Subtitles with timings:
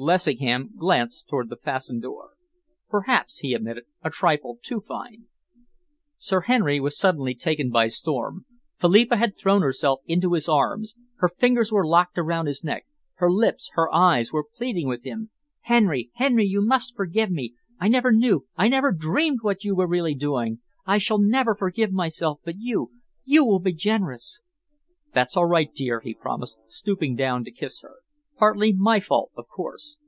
[0.00, 2.34] Lessingham glanced towards the fastened door.
[2.88, 5.24] "Perhaps," he admitted, "a trifle too fine."
[6.16, 8.46] Sir Henry was suddenly taken by storm.
[8.78, 10.94] Philippa had thrown herself into his arms.
[11.16, 12.86] Her fingers were locked around his neck.
[13.14, 15.30] Her lips, her eyes, were pleading with him.
[15.62, 16.10] "Henry!
[16.14, 17.54] Henry, you must forgive me!
[17.80, 20.60] I never knew I never dreamed what you were really doing.
[20.86, 22.92] I shall never forgive myself, but you
[23.24, 24.42] you will be generous."
[25.12, 27.96] "That's all right, dear," he promised, stooping down to kiss her.
[28.38, 29.96] "Partly my fault, of course.